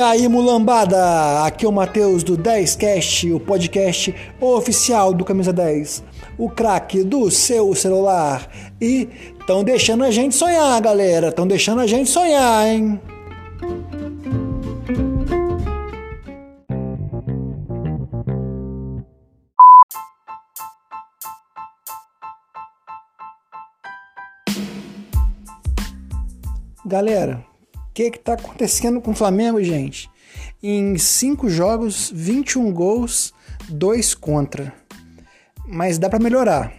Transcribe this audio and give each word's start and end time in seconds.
aí, 0.00 0.28
mulambada! 0.28 1.44
Aqui 1.44 1.64
é 1.64 1.68
o 1.68 1.72
Matheus 1.72 2.22
do 2.22 2.36
10cast, 2.36 3.34
o 3.34 3.40
podcast 3.40 4.14
oficial 4.40 5.14
do 5.14 5.24
Camisa 5.24 5.52
10. 5.52 6.02
O 6.36 6.50
craque 6.50 7.02
do 7.02 7.30
seu 7.30 7.74
celular. 7.74 8.48
E 8.80 9.08
estão 9.38 9.64
deixando 9.64 10.04
a 10.04 10.10
gente 10.10 10.34
sonhar, 10.34 10.80
galera. 10.80 11.28
Estão 11.28 11.46
deixando 11.46 11.80
a 11.80 11.86
gente 11.86 12.10
sonhar, 12.10 12.66
hein? 12.66 13.00
Galera, 26.84 27.49
que 27.92 28.02
está 28.04 28.34
acontecendo 28.34 29.00
com 29.00 29.10
o 29.10 29.14
Flamengo, 29.14 29.62
gente? 29.62 30.08
Em 30.62 30.96
5 30.96 31.48
jogos, 31.48 32.10
21 32.14 32.72
gols, 32.72 33.32
2 33.68 34.14
contra. 34.14 34.72
Mas 35.66 35.98
dá 35.98 36.08
para 36.08 36.18
melhorar. 36.18 36.72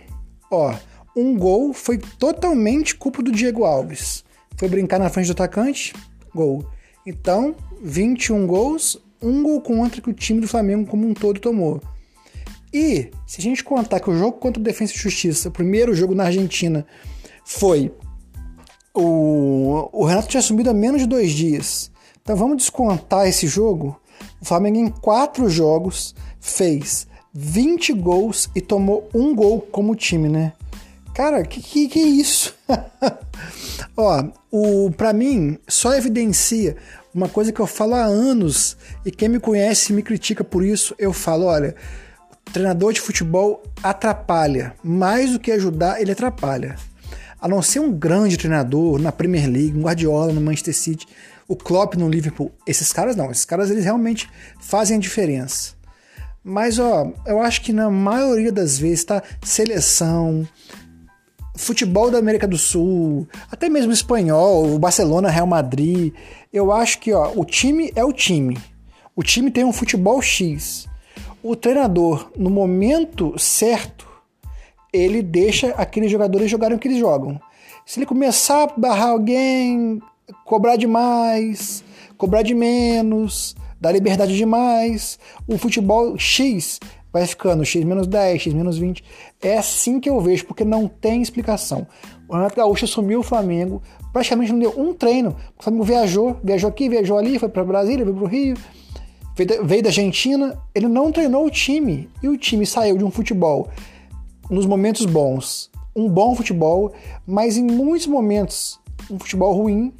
Ó, 0.52 0.74
um 1.16 1.38
gol 1.38 1.74
foi 1.74 1.98
totalmente 1.98 2.96
culpa 2.96 3.22
do 3.22 3.32
Diego 3.32 3.63
Alves. 3.63 4.24
Foi 4.55 4.70
brincar 4.70 5.00
na 5.00 5.10
frente 5.10 5.27
do 5.27 5.32
atacante, 5.32 5.94
gol. 6.34 6.66
Então, 7.05 7.55
21 7.82 8.46
gols, 8.46 8.98
um 9.22 9.41
gol 9.44 9.62
contra 9.62 10.02
que 10.02 10.10
o 10.10 10.13
time 10.13 10.40
do 10.40 10.48
Flamengo 10.48 10.90
como 10.90 11.07
um 11.07 11.13
todo 11.13 11.40
tomou. 11.40 11.82
E 12.74 13.12
se 13.28 13.40
a 13.40 13.41
gente 13.41 13.63
contar 13.63 14.00
que 14.00 14.10
o 14.10 14.18
jogo 14.18 14.38
contra 14.38 14.60
o 14.60 14.63
Defensa 14.63 14.94
e 14.94 14.98
Justiça, 14.98 15.50
o 15.50 15.52
primeiro 15.52 15.94
jogo 15.94 16.16
na 16.16 16.26
Argentina, 16.26 16.85
foi 17.44 17.91
o, 18.94 19.90
o 19.92 20.06
Renato 20.06 20.28
tinha 20.28 20.40
assumido 20.40 20.70
há 20.70 20.74
menos 20.74 21.02
de 21.02 21.08
dois 21.08 21.32
dias. 21.32 21.92
Então 22.22 22.36
vamos 22.36 22.58
descontar 22.58 23.28
esse 23.28 23.48
jogo. 23.48 24.00
O 24.40 24.46
Flamengo 24.46 24.78
em 24.78 24.90
quatro 24.90 25.50
jogos 25.50 26.16
fez 26.40 27.08
20 27.34 27.94
gols 27.94 28.50
e 28.56 28.62
tomou 28.62 29.10
um 29.14 29.34
gol 29.34 29.62
como 29.62 29.96
time, 29.96 30.30
né? 30.30 30.54
Cara, 31.14 31.44
que 31.44 31.62
que, 31.62 31.88
que 31.88 32.00
é 32.00 32.04
isso? 32.04 32.56
Ó, 33.98 34.24
o 34.52 34.92
para 34.92 35.14
mim 35.14 35.58
só 35.68 35.94
evidencia 35.94 36.78
uma 37.14 37.28
coisa 37.28 37.52
que 37.52 37.60
eu 37.60 37.68
falo 37.68 37.96
há 37.96 38.04
anos 38.04 38.78
e 39.06 39.12
quem 39.12 39.28
me 39.28 39.40
conhece 39.40 39.92
me 39.94 40.04
critica 40.04 40.44
por 40.44 40.64
isso. 40.64 40.96
Eu 40.98 41.12
falo, 41.12 41.46
olha, 41.46 41.76
o 42.48 42.52
treinador 42.52 42.94
de 42.94 43.02
futebol 43.02 43.62
atrapalha, 43.84 44.74
mais 44.84 45.32
do 45.32 45.40
que 45.40 45.52
ajudar, 45.52 46.02
ele 46.02 46.12
atrapalha 46.12 46.78
a 47.42 47.48
não 47.48 47.62
ser 47.62 47.80
um 47.80 47.92
grande 47.92 48.38
treinador 48.38 49.00
na 49.00 49.12
Premier 49.12 49.50
League, 49.50 49.78
um 49.78 49.82
Guardiola 49.82 50.32
no 50.32 50.40
Manchester 50.40 50.76
City, 50.76 51.08
o 51.48 51.56
Klopp 51.56 51.96
no 51.96 52.08
Liverpool, 52.08 52.52
esses 52.68 52.94
caras 52.94 53.16
não, 53.16 53.32
esses 53.32 53.46
caras 53.46 53.72
eles 53.72 53.84
realmente 53.84 54.30
fazem 54.60 54.98
a 54.98 55.00
diferença. 55.00 55.74
Mas 56.44 56.80
ó, 56.80 57.12
eu 57.26 57.42
acho 57.42 57.62
que 57.62 57.74
na 57.74 57.90
maioria 57.90 58.52
das 58.52 58.78
vezes 58.78 59.04
tá 59.04 59.24
seleção, 59.44 60.48
futebol 61.56 62.10
da 62.12 62.20
América 62.20 62.48
do 62.48 62.58
Sul, 62.58 63.28
até 63.52 63.70
mesmo 63.70 63.92
espanhol, 63.92 64.74
o 64.74 64.80
Barcelona, 64.80 65.30
Real 65.30 65.47
Madrid, 65.47 66.14
eu 66.53 66.72
acho 66.72 67.00
que 67.00 67.12
ó, 67.12 67.31
o 67.35 67.44
time 67.44 67.91
é 67.96 68.03
o 68.03 68.13
time. 68.13 68.57
O 69.16 69.24
time 69.24 69.51
tem 69.51 69.63
um 69.63 69.74
futebol 69.74 70.22
X. 70.22 70.88
O 71.44 71.56
treinador, 71.56 72.31
no 72.38 72.50
momento 72.50 73.38
certo, 73.38 74.07
ele 74.91 75.22
deixa 75.22 75.69
aqueles 75.69 76.12
jogadores 76.12 76.50
jogarem 76.50 76.75
o 76.75 76.79
que 76.79 76.88
eles 76.88 77.00
jogam. 77.00 77.40
Se 77.85 78.00
ele 78.00 78.06
começar 78.06 78.63
a 78.63 78.68
barrar 78.68 79.09
alguém, 79.09 80.02
cobrar 80.46 80.75
demais, 80.75 81.84
cobrar 82.18 82.41
de 82.41 82.53
menos, 82.53 83.56
dar 83.80 83.91
liberdade 83.91 84.35
demais, 84.35 85.18
o 85.47 85.57
futebol 85.57 86.18
X 86.18 86.80
vai 87.12 87.25
ficando 87.25 87.66
X 87.66 87.84
menos 87.84 88.07
10, 88.07 88.41
X 88.41 88.53
menos 88.53 88.78
20. 88.78 89.03
É 89.41 89.57
assim 89.57 90.00
que 90.00 90.09
eu 90.09 90.19
vejo, 90.19 90.46
porque 90.46 90.63
não 90.63 90.88
tem 90.88 91.22
explicação. 91.22 91.88
O 92.28 92.35
Renato 92.35 92.56
Gaúcho 92.56 92.85
assumiu 92.85 93.19
o 93.19 93.24
Flamengo, 93.24 93.81
praticamente 94.13 94.51
não 94.51 94.59
deu 94.59 94.74
um 94.78 94.94
treino. 94.94 95.35
O 95.59 95.63
Flamengo 95.63 95.84
viajou, 95.84 96.38
viajou 96.44 96.69
aqui, 96.69 96.88
viajou 96.88 97.18
ali, 97.18 97.38
foi 97.38 97.50
para 97.50 97.63
Brasília, 97.63 98.06
veio 98.06 98.16
para 98.16 98.25
o 98.25 98.28
Rio, 98.28 98.56
veio 99.35 99.84
da 99.84 99.90
Argentina. 99.90 100.57
Ele 100.74 100.88
não 100.88 101.12
treinou 101.12 101.46
o 101.46 101.50
time 101.50 102.09
e 102.24 102.30
o 102.30 102.38
time 102.38 102.66
saiu 102.66 102.97
de 102.97 103.03
um 103.03 103.12
futebol 103.12 103.69
nos 104.51 104.66
momentos 104.66 105.06
bons, 105.06 105.72
um 105.95 106.09
bom 106.09 106.35
futebol, 106.35 106.91
mas 107.25 107.56
em 107.56 107.63
muitos 107.63 108.06
momentos 108.06 108.78
um 109.09 109.17
futebol 109.17 109.53
ruim 109.53 109.94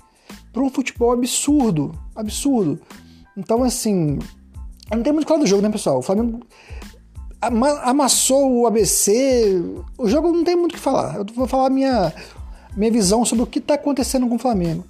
para 0.52 0.62
um 0.62 0.70
futebol 0.70 1.14
absurdo, 1.14 1.94
absurdo. 2.14 2.80
Então 3.38 3.64
assim, 3.64 4.20
não 4.92 5.02
tem 5.02 5.14
muito 5.14 5.26
claro 5.26 5.44
do 5.44 5.48
jogo, 5.48 5.62
né, 5.62 5.70
pessoal? 5.70 6.00
O 6.00 6.02
Flamengo 6.02 6.42
amassou 7.42 8.60
o 8.60 8.68
ABC, 8.68 9.64
o 9.98 10.08
jogo 10.08 10.34
não 10.34 10.44
tem 10.44 10.56
muito 10.56 10.74
o 10.74 10.76
que 10.76 10.82
falar. 10.82 11.16
Eu 11.16 11.26
vou 11.34 11.48
falar 11.48 11.70
minha 11.70 12.14
minha 12.76 12.92
visão 12.92 13.26
sobre 13.26 13.44
o 13.44 13.48
que 13.48 13.60
está 13.60 13.76
acontecendo 13.76 14.28
com 14.28 14.36
o 14.36 14.40
Flamengo. 14.40 14.84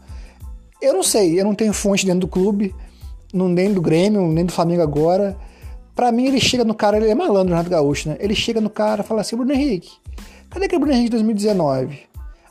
Eu 0.82 0.94
não 0.94 1.04
sei, 1.04 1.40
eu 1.40 1.46
não 1.46 1.54
tenho 1.54 1.72
fonte 1.72 2.06
dentro 2.06 2.22
do 2.22 2.28
clube, 2.28 2.76
nem 3.32 3.72
do 3.72 3.82
Grêmio, 3.82 4.28
nem 4.28 4.44
do 4.44 4.52
Flamengo 4.52 4.82
agora. 4.82 5.38
Para 6.02 6.12
mim, 6.12 6.26
ele 6.26 6.40
chega 6.40 6.64
no 6.64 6.74
cara, 6.74 6.98
ele 6.98 7.12
é 7.12 7.14
malandro, 7.14 7.54
Renato 7.54 7.70
Gaúcho, 7.70 8.10
né? 8.10 8.18
Ele 8.20 8.34
chega 8.34 8.60
no 8.60 8.72
cara 8.72 9.04
e 9.04 9.06
fala 9.06 9.22
assim: 9.22 9.36
Bruno 9.36 9.54
Henrique, 9.54 9.92
cadê 10.50 10.66
aquele 10.66 10.80
Bruno 10.80 10.94
Henrique 10.96 11.10
de 11.10 11.18
2019? 11.18 12.00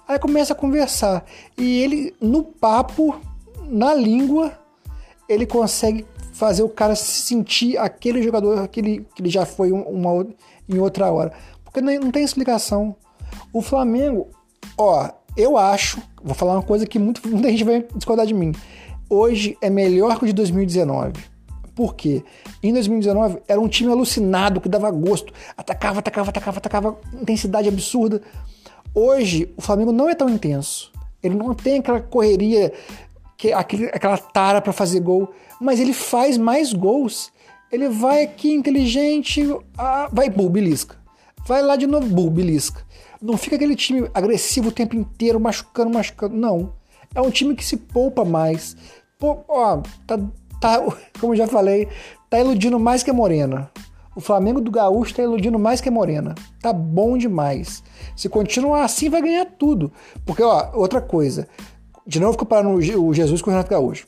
Aí 0.06 0.20
começa 0.20 0.52
a 0.52 0.56
conversar. 0.56 1.24
E 1.58 1.80
ele, 1.82 2.14
no 2.20 2.44
papo, 2.44 3.20
na 3.68 3.92
língua, 3.92 4.52
ele 5.28 5.46
consegue 5.46 6.06
fazer 6.32 6.62
o 6.62 6.68
cara 6.68 6.94
se 6.94 7.22
sentir 7.22 7.76
aquele 7.76 8.22
jogador 8.22 8.68
que 8.68 8.78
ele, 8.78 9.06
que 9.16 9.20
ele 9.20 9.28
já 9.28 9.44
foi 9.44 9.72
uma, 9.72 10.28
em 10.68 10.78
outra 10.78 11.10
hora. 11.10 11.32
Porque 11.64 11.80
não, 11.80 11.92
não 11.94 12.12
tem 12.12 12.22
explicação. 12.22 12.94
O 13.52 13.60
Flamengo, 13.60 14.28
ó, 14.78 15.10
eu 15.36 15.56
acho, 15.56 16.00
vou 16.22 16.36
falar 16.36 16.52
uma 16.52 16.62
coisa 16.62 16.86
que 16.86 17.00
muito, 17.00 17.28
muita 17.28 17.50
gente 17.50 17.64
vai 17.64 17.84
discordar 17.96 18.26
de 18.26 18.32
mim. 18.32 18.52
Hoje 19.08 19.58
é 19.60 19.68
melhor 19.68 20.20
que 20.20 20.22
o 20.22 20.26
de 20.28 20.34
2019. 20.34 21.30
Por 21.74 21.94
quê? 21.94 22.22
Em 22.62 22.72
2019 22.72 23.38
era 23.46 23.60
um 23.60 23.68
time 23.68 23.90
alucinado 23.90 24.60
que 24.60 24.68
dava 24.68 24.90
gosto, 24.90 25.32
atacava, 25.56 26.00
atacava, 26.00 26.30
atacava, 26.30 26.58
atacava, 26.58 26.98
intensidade 27.14 27.68
absurda. 27.68 28.20
Hoje 28.94 29.52
o 29.56 29.62
Flamengo 29.62 29.92
não 29.92 30.08
é 30.08 30.14
tão 30.14 30.28
intenso. 30.28 30.92
Ele 31.22 31.34
não 31.34 31.54
tem 31.54 31.78
aquela 31.78 32.00
correria, 32.00 32.72
que, 33.36 33.52
aquele, 33.52 33.86
aquela 33.86 34.18
tara 34.18 34.60
para 34.60 34.72
fazer 34.72 35.00
gol, 35.00 35.32
mas 35.60 35.80
ele 35.80 35.92
faz 35.92 36.36
mais 36.36 36.72
gols. 36.72 37.32
Ele 37.72 37.88
vai 37.88 38.24
aqui 38.24 38.52
inteligente, 38.52 39.42
ah, 39.78 40.08
vai 40.12 40.28
bull. 40.28 40.52
Vai 41.46 41.62
lá 41.62 41.76
de 41.76 41.86
novo, 41.86 42.06
bull. 42.06 42.32
Não 43.22 43.36
fica 43.36 43.56
aquele 43.56 43.76
time 43.76 44.10
agressivo 44.12 44.68
o 44.68 44.72
tempo 44.72 44.96
inteiro, 44.96 45.38
machucando, 45.38 45.90
machucando. 45.92 46.36
Não. 46.36 46.74
É 47.14 47.20
um 47.20 47.30
time 47.30 47.54
que 47.54 47.64
se 47.64 47.76
poupa 47.76 48.24
mais. 48.24 48.76
Pô, 49.18 49.38
ó, 49.48 49.82
tá 50.06 50.18
tá, 50.60 50.80
como 51.20 51.34
já 51.34 51.46
falei, 51.46 51.88
tá 52.28 52.38
iludindo 52.38 52.78
mais 52.78 53.02
que 53.02 53.10
a 53.10 53.14
Morena. 53.14 53.70
O 54.14 54.20
Flamengo 54.20 54.60
do 54.60 54.70
Gaúcho 54.70 55.14
tá 55.14 55.22
iludindo 55.22 55.58
mais 55.58 55.80
que 55.80 55.88
a 55.88 55.92
Morena. 55.92 56.34
Tá 56.60 56.72
bom 56.72 57.16
demais. 57.16 57.82
Se 58.16 58.28
continuar 58.28 58.84
assim, 58.84 59.08
vai 59.08 59.22
ganhar 59.22 59.46
tudo. 59.46 59.92
Porque, 60.26 60.42
ó, 60.42 60.72
outra 60.74 61.00
coisa. 61.00 61.48
De 62.06 62.18
novo 62.18 62.36
comparando 62.36 62.74
o 62.74 63.14
Jesus 63.14 63.40
com 63.40 63.50
o 63.50 63.52
Renato 63.52 63.70
Gaúcho. 63.70 64.06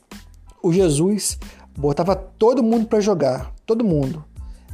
O 0.62 0.72
Jesus 0.72 1.38
botava 1.78 2.16
todo 2.16 2.62
mundo 2.62 2.86
para 2.86 3.00
jogar. 3.00 3.54
Todo 3.64 3.84
mundo. 3.84 4.24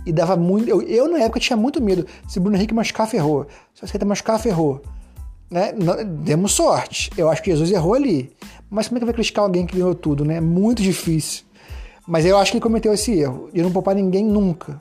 E 0.06 0.12
dava 0.12 0.34
muito. 0.34 0.68
Eu, 0.68 0.80
eu, 0.82 1.08
na 1.08 1.18
época, 1.18 1.38
tinha 1.38 1.56
muito 1.56 1.82
medo. 1.82 2.06
Se 2.26 2.40
Bruno 2.40 2.56
Henrique 2.56 2.72
machucar, 2.72 3.06
ferrou. 3.06 3.46
Se 3.74 3.86
você 3.86 4.02
machucar, 4.04 4.40
ferrou. 4.40 4.80
Né? 5.50 5.74
Demos 6.24 6.52
sorte. 6.52 7.10
Eu 7.16 7.28
acho 7.28 7.42
que 7.42 7.50
Jesus 7.50 7.70
errou 7.70 7.94
ali. 7.94 8.32
Mas 8.70 8.88
como 8.88 8.96
é 8.96 9.00
que 9.00 9.04
vai 9.04 9.14
criticar 9.14 9.44
alguém 9.44 9.66
que 9.66 9.76
ganhou 9.76 9.94
tudo, 9.94 10.24
né? 10.24 10.40
Muito 10.40 10.82
difícil. 10.82 11.44
Mas 12.08 12.24
eu 12.24 12.38
acho 12.38 12.50
que 12.50 12.56
ele 12.56 12.62
cometeu 12.62 12.94
esse 12.94 13.12
erro, 13.12 13.50
de 13.52 13.60
não 13.60 13.70
poupar 13.70 13.94
ninguém 13.94 14.24
nunca. 14.24 14.80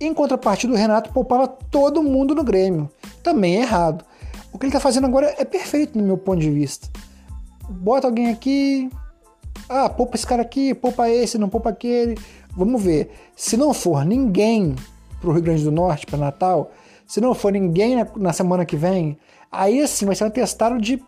Em 0.00 0.12
contrapartida, 0.12 0.72
o 0.72 0.76
Renato 0.76 1.12
poupava 1.12 1.46
todo 1.46 2.02
mundo 2.02 2.34
no 2.34 2.42
Grêmio. 2.42 2.90
Também 3.22 3.58
é 3.58 3.60
errado. 3.60 4.04
O 4.52 4.58
que 4.58 4.66
ele 4.66 4.70
está 4.70 4.80
fazendo 4.80 5.06
agora 5.06 5.32
é 5.38 5.44
perfeito 5.44 5.96
no 5.96 6.02
meu 6.02 6.18
ponto 6.18 6.40
de 6.40 6.50
vista. 6.50 6.88
Bota 7.68 8.08
alguém 8.08 8.28
aqui, 8.28 8.90
ah, 9.68 9.88
poupa 9.88 10.16
esse 10.16 10.26
cara 10.26 10.42
aqui, 10.42 10.74
poupa 10.74 11.08
esse, 11.08 11.38
não 11.38 11.48
poupa 11.48 11.70
aquele. 11.70 12.18
Vamos 12.56 12.82
ver. 12.82 13.08
Se 13.36 13.56
não 13.56 13.72
for 13.72 14.04
ninguém 14.04 14.74
para 15.20 15.30
o 15.30 15.32
Rio 15.32 15.42
Grande 15.42 15.62
do 15.62 15.70
Norte, 15.70 16.06
para 16.06 16.18
Natal, 16.18 16.72
se 17.06 17.20
não 17.20 17.34
for 17.34 17.52
ninguém 17.52 18.04
na, 18.16 18.32
semana 18.32 18.64
que 18.64 18.76
vem, 18.76 19.16
aí 19.50 19.86
sim 19.86 20.04
vai 20.04 20.16
ser 20.16 20.24
um 20.24 20.26
atestado 20.26 20.80
de 20.80 21.00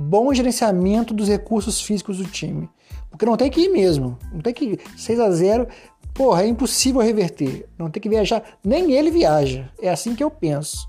bom 0.00 0.32
gerenciamento 0.32 1.12
dos 1.12 1.28
recursos 1.28 1.80
físicos 1.80 2.18
do 2.18 2.24
time. 2.24 2.68
Porque 3.10 3.26
não 3.26 3.36
tem 3.36 3.50
que 3.50 3.60
ir 3.60 3.68
mesmo. 3.68 4.18
Não 4.32 4.40
tem 4.40 4.54
que 4.54 4.64
ir. 4.64 4.80
6 4.96 5.20
a 5.20 5.30
0 5.30 5.68
porra, 6.14 6.42
é 6.42 6.48
impossível 6.48 7.00
reverter. 7.00 7.68
Não 7.78 7.90
tem 7.90 8.02
que 8.02 8.08
viajar. 8.08 8.42
Nem 8.64 8.92
ele 8.92 9.10
viaja. 9.10 9.70
É 9.80 9.90
assim 9.90 10.14
que 10.14 10.24
eu 10.24 10.30
penso. 10.30 10.88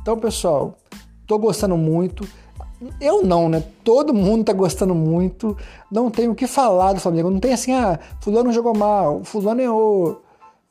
Então, 0.00 0.18
pessoal, 0.18 0.76
tô 1.26 1.38
gostando 1.38 1.76
muito. 1.76 2.26
Eu 3.00 3.22
não, 3.22 3.48
né? 3.48 3.62
Todo 3.82 4.12
mundo 4.12 4.44
tá 4.44 4.52
gostando 4.52 4.94
muito. 4.94 5.56
Não 5.90 6.10
tem 6.10 6.28
o 6.28 6.34
que 6.34 6.46
falar 6.46 6.92
do 6.92 7.00
Flamengo. 7.00 7.30
Não 7.30 7.40
tem 7.40 7.52
assim, 7.52 7.72
ah, 7.72 7.98
fulano 8.20 8.52
jogou 8.52 8.76
mal, 8.76 9.22
fulano 9.24 9.60
errou. 9.60 10.22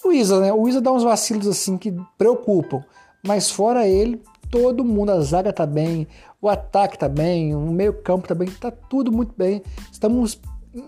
O 0.03 0.11
Isa, 0.11 0.39
né? 0.39 0.51
O 0.51 0.67
Isa 0.67 0.81
dá 0.81 0.91
uns 0.91 1.03
vacilos 1.03 1.47
assim 1.47 1.77
que 1.77 1.93
preocupam. 2.17 2.83
Mas 3.25 3.49
fora 3.49 3.87
ele, 3.87 4.21
todo 4.53 4.85
mundo, 4.85 5.11
a 5.11 5.19
zaga 5.19 5.51
tá 5.51 5.65
bem, 5.65 6.07
o 6.39 6.47
ataque 6.47 6.95
tá 6.95 7.09
bem, 7.09 7.55
o 7.55 7.59
meio-campo 7.71 8.27
tá 8.27 8.35
bem, 8.35 8.47
tá 8.47 8.69
tudo 8.69 9.11
muito 9.11 9.33
bem. 9.35 9.63
Estamos 9.91 10.39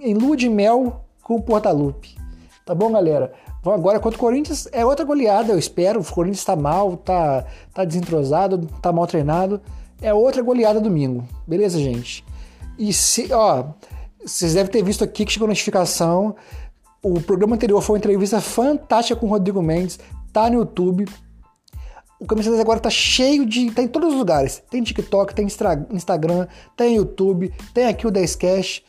em 0.02 0.14
lua 0.14 0.38
de 0.38 0.48
mel 0.48 1.04
com 1.24 1.38
o 1.38 1.42
Portalupe. 1.42 2.16
Tá 2.64 2.76
bom, 2.76 2.92
galera? 2.92 3.34
Vamos 3.64 3.80
agora 3.80 4.00
contra 4.00 4.18
o 4.18 4.20
Corinthians. 4.20 4.68
É 4.72 4.86
outra 4.86 5.04
goleada, 5.04 5.52
eu 5.52 5.58
espero. 5.58 6.00
O 6.00 6.06
Corinthians 6.06 6.46
tá 6.46 6.56
mal, 6.56 6.96
tá, 6.96 7.44
tá 7.74 7.84
desentrosado, 7.84 8.68
tá 8.84 8.92
mal 8.92 9.08
treinado. 9.08 9.60
É 10.00 10.14
outra 10.14 10.44
goleada 10.44 10.80
domingo. 10.80 11.28
Beleza, 11.48 11.80
gente? 11.80 12.24
E 12.78 12.94
se, 12.94 13.34
ó, 13.34 13.66
vocês 14.24 14.54
devem 14.54 14.72
ter 14.72 14.84
visto 14.84 15.04
aqui 15.04 15.26
que 15.26 15.32
chegou 15.32 15.48
a 15.48 15.50
notificação. 15.50 16.36
O 17.02 17.20
programa 17.20 17.56
anterior 17.56 17.82
foi 17.82 17.96
uma 17.96 18.00
entrevista 18.00 18.40
fantástica 18.40 19.20
com 19.20 19.26
o 19.26 19.30
Rodrigo 19.30 19.60
Mendes. 19.60 20.00
Tá 20.32 20.52
no 20.52 20.60
YouTube. 20.60 21.06
O 22.20 22.26
Camisa 22.26 22.50
10 22.50 22.62
agora 22.62 22.80
tá 22.80 22.90
cheio 22.90 23.46
de. 23.46 23.72
tá 23.72 23.82
em 23.82 23.88
todos 23.88 24.14
os 24.14 24.18
lugares. 24.18 24.64
Tem 24.70 24.82
TikTok, 24.82 25.36
tem 25.36 25.46
Instagram, 25.92 26.48
tem 26.76 26.96
YouTube, 26.96 27.52
tem 27.74 27.86
aqui 27.86 28.08
o 28.08 28.12
10Cash. 28.12 28.82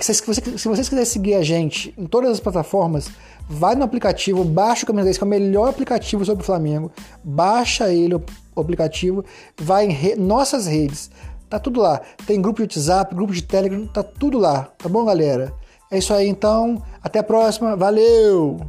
Se, 0.00 0.14
se, 0.14 0.58
se 0.58 0.68
vocês 0.68 0.88
quiserem 0.88 1.04
seguir 1.04 1.34
a 1.34 1.42
gente 1.42 1.94
em 1.98 2.06
todas 2.06 2.30
as 2.30 2.40
plataformas, 2.40 3.10
vai 3.48 3.74
no 3.74 3.84
aplicativo, 3.84 4.44
baixa 4.44 4.84
o 4.84 4.86
Camisa 4.86 5.04
10, 5.04 5.18
que 5.18 5.24
é 5.24 5.26
o 5.26 5.28
melhor 5.28 5.68
aplicativo 5.68 6.24
sobre 6.24 6.42
o 6.42 6.46
Flamengo. 6.46 6.90
Baixa 7.22 7.92
ele, 7.92 8.14
o 8.14 8.22
aplicativo, 8.56 9.24
vai 9.58 9.86
em 9.86 9.90
re... 9.90 10.16
nossas 10.16 10.66
redes. 10.66 11.10
Tá 11.48 11.58
tudo 11.58 11.80
lá. 11.80 12.00
Tem 12.26 12.40
grupo 12.40 12.58
de 12.58 12.62
WhatsApp, 12.62 13.14
grupo 13.14 13.32
de 13.32 13.42
Telegram, 13.42 13.86
tá 13.86 14.02
tudo 14.02 14.38
lá. 14.38 14.70
Tá 14.78 14.88
bom, 14.88 15.04
galera? 15.04 15.52
É 15.90 15.98
isso 15.98 16.14
aí 16.14 16.28
então. 16.28 16.80
Até 17.02 17.18
a 17.18 17.24
próxima. 17.24 17.76
Valeu! 17.76 18.60